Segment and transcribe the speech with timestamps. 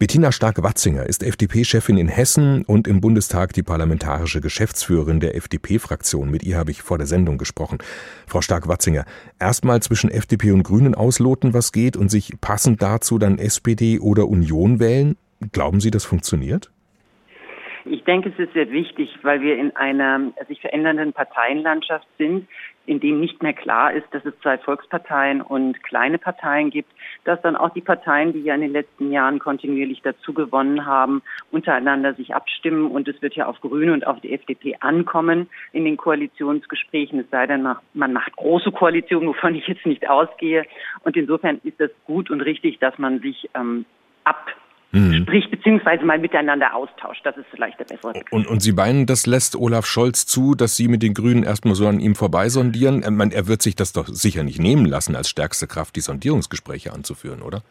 [0.00, 6.30] Bettina Stark-Watzinger ist FDP-Chefin in Hessen und im Bundestag die parlamentarische Geschäftsführerin der FDP-Fraktion.
[6.30, 7.76] Mit ihr habe ich vor der Sendung gesprochen.
[8.26, 9.04] Frau Stark-Watzinger,
[9.38, 14.26] erstmal zwischen FDP und Grünen ausloten, was geht und sich passend dazu dann SPD oder
[14.26, 15.18] Union wählen.
[15.52, 16.70] Glauben Sie, das funktioniert?
[17.84, 22.48] Ich denke, es ist sehr wichtig, weil wir in einer sich verändernden Parteienlandschaft sind,
[22.86, 26.90] in dem nicht mehr klar ist, dass es zwei Volksparteien und kleine Parteien gibt,
[27.24, 31.22] dass dann auch die Parteien, die ja in den letzten Jahren kontinuierlich dazu gewonnen haben,
[31.50, 35.84] untereinander sich abstimmen und es wird ja auf Grüne und auf die FDP ankommen in
[35.84, 40.64] den Koalitionsgesprächen, es sei denn, man macht große Koalitionen, wovon ich jetzt nicht ausgehe.
[41.04, 43.84] Und insofern ist es gut und richtig, dass man sich ähm,
[44.24, 44.46] ab
[44.92, 45.22] mhm.
[45.22, 47.20] spricht, beziehungsweise mal miteinander austauscht.
[47.24, 48.32] Das ist vielleicht der bessere Begriff.
[48.32, 51.74] Und, und Sie meinen, das lässt Olaf Scholz zu, dass Sie mit den Grünen erstmal
[51.74, 53.02] so an ihm vorbeisondieren?
[53.02, 57.42] Er wird sich das doch sicher nicht nehmen lassen, als stärkste Kraft die Sondierungsgespräche anzuführen,
[57.42, 57.62] oder?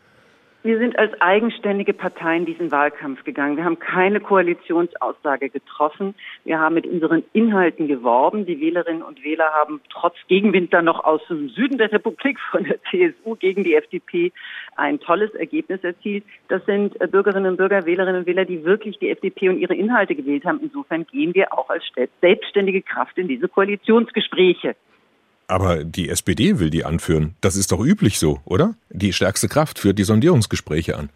[0.62, 3.55] Wir sind als eigenständige Partei in diesen Wahlkampf gegangen.
[3.55, 6.15] Wir haben keine Koalitionsaussage getroffen.
[6.43, 8.46] Wir haben mit unseren Inhalten geworben.
[8.46, 12.65] Die Wählerinnen und Wähler haben trotz Gegenwind dann noch aus dem Süden der Republik von
[12.65, 14.34] der CSU gegen die FDP
[14.76, 16.26] ein tolles Ergebnis erzielt.
[16.49, 19.76] Das sind äh, Bürgerinnen und Bürger, Wählerinnen und Wähler, die wirklich die FDP und ihre
[19.76, 20.60] Inhalte gewählt haben.
[20.62, 21.85] Insofern gehen wir auch als
[22.20, 24.76] selbstständige Kraft in diese Koalitionsgespräche.
[25.50, 27.36] Aber die SPD will die anführen.
[27.42, 28.76] Das ist doch üblich so, oder?
[28.90, 31.10] Die stärkste Kraft führt die Sondierungsgespräche an.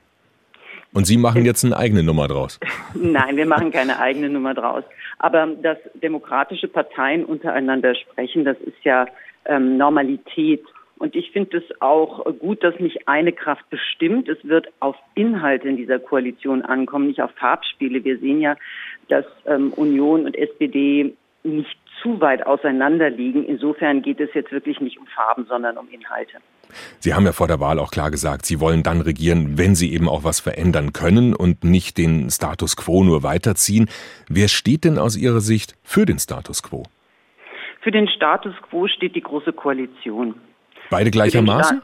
[0.91, 2.59] Und Sie machen jetzt eine eigene Nummer draus.
[2.95, 4.83] Nein, wir machen keine eigene Nummer draus.
[5.19, 9.05] Aber dass demokratische Parteien untereinander sprechen, das ist ja
[9.45, 10.63] ähm, Normalität.
[10.97, 14.29] Und ich finde es auch gut, dass nicht eine Kraft bestimmt.
[14.29, 18.03] Es wird auf Inhalte in dieser Koalition ankommen, nicht auf Farbspiele.
[18.03, 18.55] Wir sehen ja,
[19.09, 23.45] dass ähm, Union und SPD nicht zu weit auseinander liegen.
[23.45, 26.37] Insofern geht es jetzt wirklich nicht um Farben, sondern um Inhalte.
[26.99, 29.93] Sie haben ja vor der Wahl auch klar gesagt, Sie wollen dann regieren, wenn Sie
[29.93, 33.89] eben auch was verändern können und nicht den Status quo nur weiterziehen.
[34.27, 36.83] Wer steht denn aus Ihrer Sicht für den Status quo?
[37.81, 40.35] Für den Status quo steht die Große Koalition.
[40.89, 41.81] Beide gleichermaßen?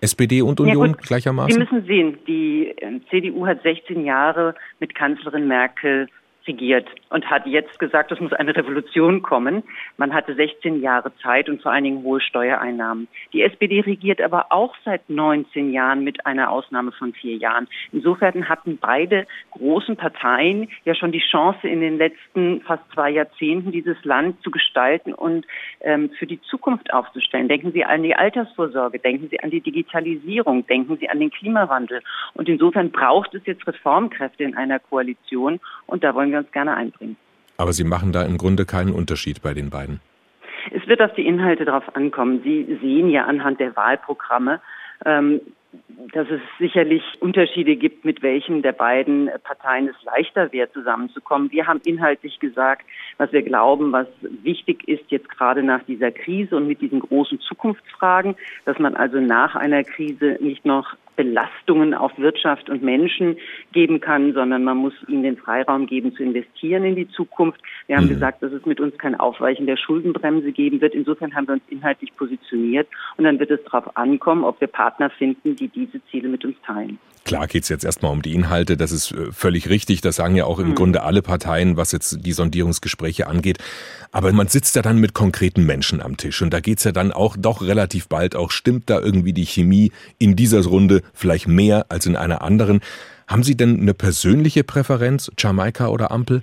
[0.00, 1.52] SPD und Union ja, gleichermaßen?
[1.52, 6.08] Sie müssen sehen, die ähm, CDU hat 16 Jahre mit Kanzlerin Merkel
[6.50, 9.62] regiert und hat jetzt gesagt, es muss eine Revolution kommen.
[9.96, 13.08] Man hatte 16 Jahre Zeit und vor allen Dingen hohe Steuereinnahmen.
[13.32, 17.68] Die SPD regiert aber auch seit 19 Jahren mit einer Ausnahme von vier Jahren.
[17.92, 23.72] Insofern hatten beide großen Parteien ja schon die Chance, in den letzten fast zwei Jahrzehnten
[23.72, 25.46] dieses Land zu gestalten und
[25.80, 27.48] ähm, für die Zukunft aufzustellen.
[27.48, 32.02] Denken Sie an die Altersvorsorge, denken Sie an die Digitalisierung, denken Sie an den Klimawandel.
[32.34, 36.74] Und insofern braucht es jetzt Reformkräfte in einer Koalition und da wollen wir uns gerne
[36.74, 37.16] einbringen.
[37.56, 40.00] Aber Sie machen da im Grunde keinen Unterschied bei den beiden.
[40.70, 42.40] Es wird auf die Inhalte drauf ankommen.
[42.42, 44.60] Sie sehen ja anhand der Wahlprogramme,
[45.04, 45.40] ähm,
[46.12, 51.52] dass es sicherlich Unterschiede gibt, mit welchen der beiden Parteien es leichter wäre, zusammenzukommen.
[51.52, 52.84] Wir haben inhaltlich gesagt,
[53.18, 57.38] was wir glauben, was wichtig ist jetzt gerade nach dieser Krise und mit diesen großen
[57.40, 58.34] Zukunftsfragen,
[58.64, 63.36] dass man also nach einer Krise nicht noch Belastungen auf Wirtschaft und Menschen
[63.72, 67.60] geben kann, sondern man muss ihnen den Freiraum geben, zu investieren in die Zukunft.
[67.88, 68.14] Wir haben mhm.
[68.14, 70.94] gesagt, dass es mit uns kein Aufweichen der Schuldenbremse geben wird.
[70.94, 72.88] Insofern haben wir uns inhaltlich positioniert
[73.18, 76.56] und dann wird es darauf ankommen, ob wir Partner finden, die diese Ziele mit uns
[76.64, 76.98] teilen.
[77.24, 80.36] Klar geht es jetzt erstmal um die Inhalte, das ist äh, völlig richtig, das sagen
[80.36, 80.74] ja auch im mhm.
[80.74, 83.58] Grunde alle Parteien, was jetzt die Sondierungsgespräche angeht.
[84.10, 86.92] Aber man sitzt ja dann mit konkreten Menschen am Tisch und da geht es ja
[86.92, 91.48] dann auch doch relativ bald auch, stimmt da irgendwie die Chemie in dieser Runde vielleicht
[91.48, 92.80] mehr als in einer anderen.
[93.28, 96.42] Haben Sie denn eine persönliche Präferenz, Jamaika oder Ampel?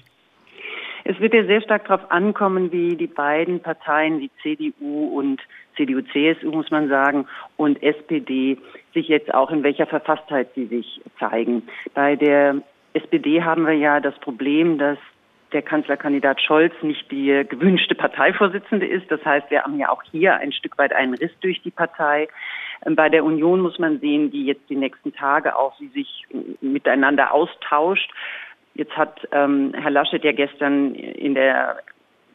[1.09, 5.41] Es wird ja sehr stark darauf ankommen, wie die beiden Parteien, die CDU und
[5.77, 8.57] CDU, CSU muss man sagen, und SPD
[8.93, 11.63] sich jetzt auch in welcher Verfasstheit sie sich zeigen.
[11.93, 12.61] Bei der
[12.93, 14.97] SPD haben wir ja das Problem, dass
[15.53, 19.09] der Kanzlerkandidat Scholz nicht die gewünschte Parteivorsitzende ist.
[19.09, 22.27] Das heißt, wir haben ja auch hier ein Stück weit einen Riss durch die Partei.
[22.85, 26.25] Ähm, bei der Union muss man sehen, wie jetzt die nächsten Tage auch sie sich
[26.61, 28.11] miteinander austauscht.
[28.73, 31.77] Jetzt hat ähm, Herr Laschet ja gestern in der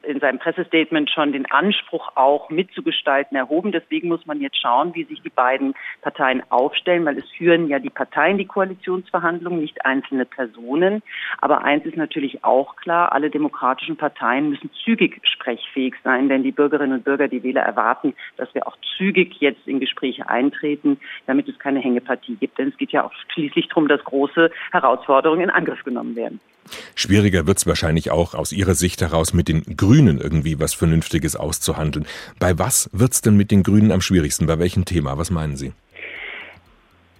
[0.02, 3.72] in seinem Pressestatement schon den Anspruch auch mitzugestalten erhoben.
[3.72, 7.78] Deswegen muss man jetzt schauen, wie sich die beiden Parteien aufstellen, weil es führen ja
[7.78, 11.02] die Parteien die Koalitionsverhandlungen, nicht einzelne Personen.
[11.38, 16.52] Aber eins ist natürlich auch klar, alle demokratischen Parteien müssen zügig sprechfähig sein, denn die
[16.52, 21.48] Bürgerinnen und Bürger, die Wähler erwarten, dass wir auch zügig jetzt in Gespräche eintreten, damit
[21.48, 22.58] es keine Hängepartie gibt.
[22.58, 26.40] Denn es geht ja auch schließlich darum, dass große Herausforderungen in Angriff genommen werden.
[26.94, 31.36] Schwieriger wird es wahrscheinlich auch aus Ihrer Sicht heraus mit den Grünen irgendwie was Vernünftiges
[31.36, 32.06] auszuhandeln.
[32.38, 34.46] Bei was wird es denn mit den Grünen am schwierigsten?
[34.46, 35.18] Bei welchem Thema?
[35.18, 35.72] Was meinen Sie?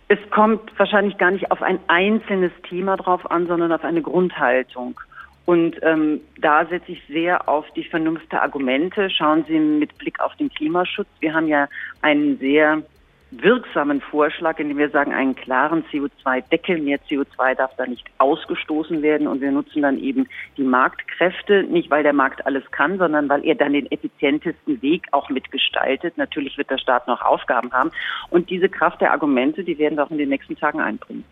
[0.09, 5.01] Es kommt wahrscheinlich gar nicht auf ein einzelnes Thema drauf an, sondern auf eine Grundhaltung.
[5.45, 9.11] Und ähm, da setze ich sehr auf die Vernunft der Argumente.
[9.11, 11.09] Schauen Sie mit Blick auf den Klimaschutz.
[11.21, 11.69] Wir haben ja
[12.01, 12.83] einen sehr
[13.32, 16.81] wirksamen Vorschlag, indem wir sagen, einen klaren CO2-Deckel.
[16.81, 19.26] Mehr CO2 darf da nicht ausgestoßen werden.
[19.26, 23.44] Und wir nutzen dann eben die Marktkräfte, nicht weil der Markt alles kann, sondern weil
[23.44, 26.19] er dann den effizientesten Weg auch mitgestaltet.
[26.19, 27.90] Natürlich wird der Staat noch Aufgaben haben.
[28.31, 31.25] Und diese Kraft der Argumente, die werden wir auch in den nächsten Tagen einbringen.